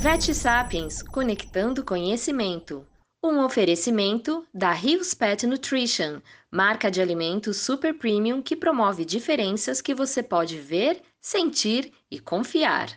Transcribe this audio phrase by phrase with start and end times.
[0.00, 2.86] Vet Sapiens Conectando Conhecimento.
[3.22, 9.94] Um oferecimento da Rios Pet Nutrition, marca de alimentos super premium que promove diferenças que
[9.94, 12.88] você pode ver, sentir e confiar.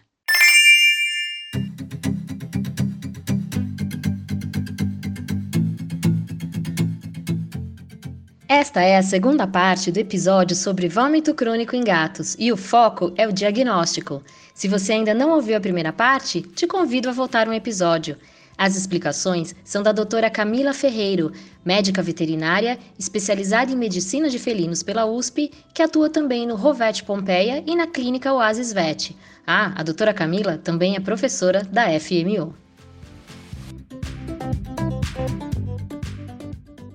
[8.64, 13.11] Esta é a segunda parte do episódio sobre vômito crônico em gatos e o foco
[13.18, 14.23] é o diagnóstico.
[14.54, 18.15] Se você ainda não ouviu a primeira parte, te convido a voltar um episódio.
[18.57, 21.33] As explicações são da doutora Camila Ferreiro,
[21.65, 27.61] médica veterinária especializada em medicina de felinos pela USP, que atua também no Rovet Pompeia
[27.68, 29.14] e na clínica Oasis Vet.
[29.46, 32.55] Ah, a doutora Camila também é professora da FMO.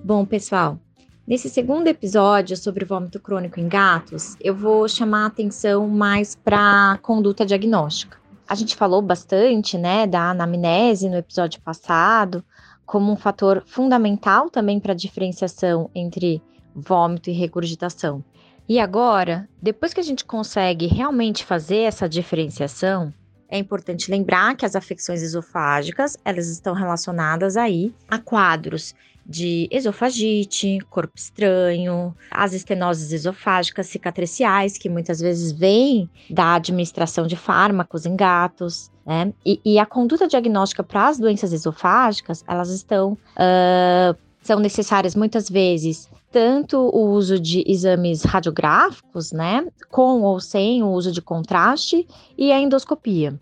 [0.03, 0.79] Bom, pessoal,
[1.29, 6.93] Nesse segundo episódio sobre vômito crônico em gatos, eu vou chamar a atenção mais para
[6.93, 8.17] a conduta diagnóstica.
[8.47, 12.43] A gente falou bastante, né, da anamnese no episódio passado,
[12.83, 16.41] como um fator fundamental também para a diferenciação entre
[16.73, 18.23] vômito e regurgitação.
[18.67, 23.13] E agora, depois que a gente consegue realmente fazer essa diferenciação,
[23.47, 28.95] é importante lembrar que as afecções esofágicas, elas estão relacionadas aí a quadros
[29.29, 37.35] de esofagite, corpo estranho, as estenoses esofágicas cicatriciais, que muitas vezes vêm da administração de
[37.35, 38.89] fármacos em gatos.
[39.05, 39.31] Né?
[39.45, 43.13] E, e a conduta diagnóstica para as doenças esofágicas, elas estão.
[43.13, 50.83] Uh, são necessárias muitas vezes tanto o uso de exames radiográficos, né, com ou sem
[50.83, 53.39] o uso de contraste, e a endoscopia.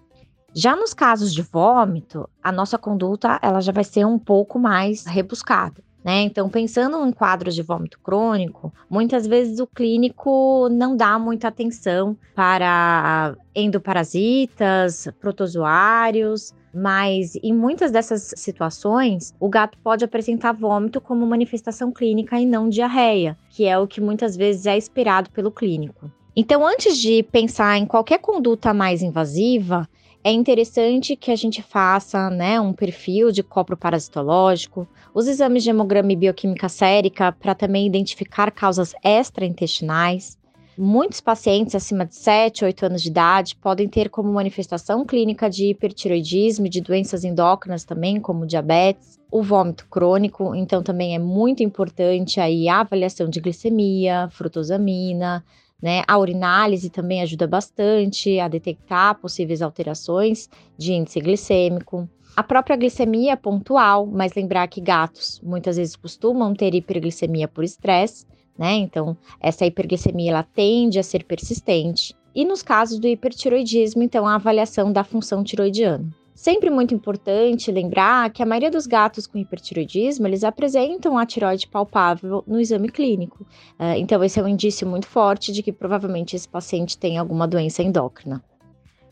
[0.59, 5.05] Já nos casos de vômito, a nossa conduta ela já vai ser um pouco mais
[5.05, 5.83] rebuscada.
[6.03, 6.21] Né?
[6.21, 12.17] Então, pensando em quadros de vômito crônico, muitas vezes o clínico não dá muita atenção
[12.33, 21.91] para endoparasitas, protozoários, mas em muitas dessas situações, o gato pode apresentar vômito como manifestação
[21.91, 26.11] clínica e não diarreia, que é o que muitas vezes é esperado pelo clínico.
[26.35, 29.87] Então, antes de pensar em qualquer conduta mais invasiva,
[30.27, 35.69] é interessante que a gente faça né, um perfil de copro parasitológico, os exames de
[35.69, 40.37] hemograma e bioquímica sérica para também identificar causas extraintestinais.
[40.77, 45.67] Muitos pacientes acima de 7, 8 anos de idade podem ter como manifestação clínica de
[45.67, 51.63] hipertiroidismo e de doenças endócrinas também, como diabetes, o vômito crônico, então também é muito
[51.63, 55.41] importante aí a avaliação de glicemia, frutosamina,
[55.81, 56.03] né?
[56.07, 62.09] A urinálise também ajuda bastante a detectar possíveis alterações de índice glicêmico.
[62.35, 67.63] A própria glicemia é pontual, mas lembrar que gatos muitas vezes costumam ter hiperglicemia por
[67.63, 68.25] estresse,
[68.57, 68.73] né?
[68.73, 72.15] Então, essa hiperglicemia ela tende a ser persistente.
[72.35, 76.07] E nos casos do hipertiroidismo, então, a avaliação da função tiroidiana.
[76.37, 81.67] Sempre muito importante lembrar que a maioria dos gatos com hipertiroidismo, eles apresentam a tiroide
[81.67, 83.43] palpável no exame clínico.
[83.79, 87.47] Uh, então, esse é um indício muito forte de que provavelmente esse paciente tem alguma
[87.47, 88.43] doença endócrina.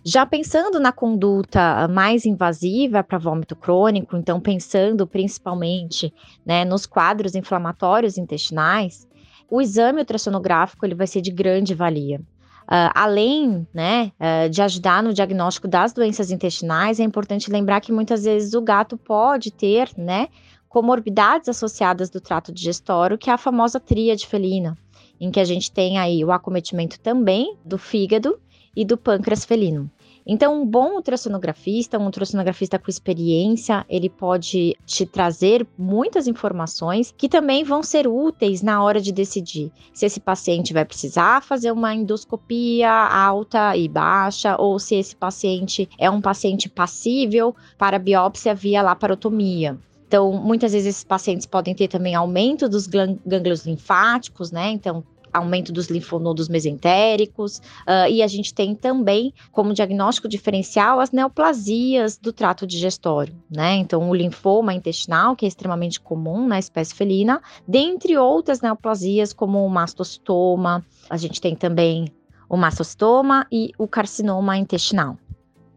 [0.06, 6.14] Já pensando na conduta mais invasiva para vômito crônico, então pensando principalmente
[6.46, 9.08] né, nos quadros inflamatórios intestinais,
[9.50, 12.22] o exame ultrassonográfico ele vai ser de grande valia.
[12.66, 17.92] Uh, além né, uh, de ajudar no diagnóstico das doenças intestinais, é importante lembrar que
[17.92, 20.30] muitas vezes o gato pode ter né,
[20.68, 24.76] comorbidades associadas do trato digestório, que é a famosa tríade felina,
[25.22, 28.40] em que a gente tem aí o acometimento também do fígado
[28.76, 29.90] e do pâncreas felino.
[30.28, 37.30] Então, um bom ultrassonografista, um ultrassonografista com experiência, ele pode te trazer muitas informações que
[37.30, 41.94] também vão ser úteis na hora de decidir se esse paciente vai precisar fazer uma
[41.94, 48.82] endoscopia alta e baixa ou se esse paciente é um paciente passível para biópsia via
[48.82, 49.78] laparotomia.
[50.08, 54.70] Então, muitas vezes esses pacientes podem ter também aumento dos gânglios linfáticos, né?
[54.70, 55.04] Então,
[55.36, 57.58] aumento dos linfonodos mesentéricos,
[57.88, 63.76] uh, e a gente tem também como diagnóstico diferencial as neoplasias do trato digestório, né?
[63.76, 69.66] Então, o linfoma intestinal, que é extremamente comum na espécie felina, dentre outras neoplasias, como
[69.66, 72.12] o mastocitoma, a gente tem também
[72.50, 75.18] o mastocitoma e o carcinoma intestinal.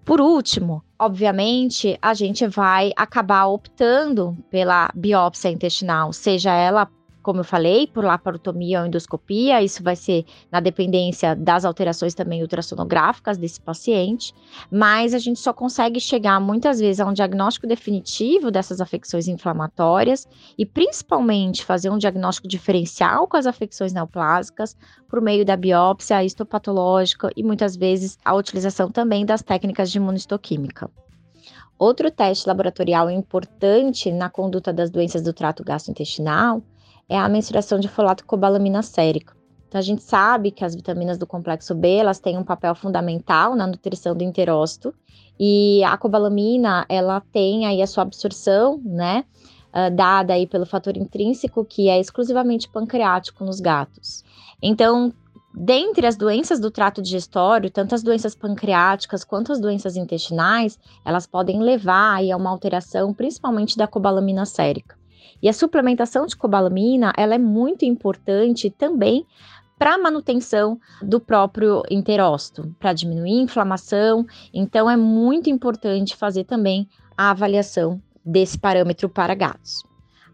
[0.04, 6.88] Por último, obviamente, a gente vai acabar optando pela biópsia intestinal, seja ela
[7.22, 12.42] como eu falei, por laparotomia ou endoscopia, isso vai ser na dependência das alterações também
[12.42, 14.34] ultrassonográficas desse paciente,
[14.70, 20.26] mas a gente só consegue chegar muitas vezes a um diagnóstico definitivo dessas afecções inflamatórias
[20.56, 24.76] e principalmente fazer um diagnóstico diferencial com as afecções neoplásicas
[25.08, 30.90] por meio da biópsia histopatológica e muitas vezes a utilização também das técnicas de imunistoquímica.
[31.78, 36.60] Outro teste laboratorial importante na conduta das doenças do trato gastrointestinal
[37.08, 39.38] é a mensuração de folato cobalamina sérica.
[39.68, 43.54] Então, a gente sabe que as vitaminas do complexo B elas têm um papel fundamental
[43.54, 44.94] na nutrição do enterócito
[45.38, 49.24] e a cobalamina ela tem aí a sua absorção, né,
[49.68, 54.24] uh, dada aí pelo fator intrínseco que é exclusivamente pancreático nos gatos.
[54.62, 55.12] Então,
[55.54, 61.26] dentre as doenças do trato digestório, tanto as doenças pancreáticas quanto as doenças intestinais, elas
[61.26, 64.97] podem levar aí a uma alteração, principalmente da cobalamina sérica.
[65.42, 69.26] E a suplementação de cobalamina, ela é muito importante também
[69.78, 74.26] para manutenção do próprio enterócito, para diminuir a inflamação.
[74.52, 79.84] Então, é muito importante fazer também a avaliação desse parâmetro para gatos.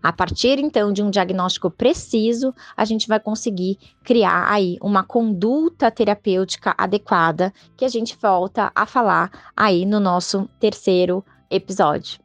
[0.02, 5.90] A partir então de um diagnóstico preciso, a gente vai conseguir criar aí uma conduta
[5.90, 12.23] terapêutica adequada que a gente volta a falar aí no nosso terceiro episódio.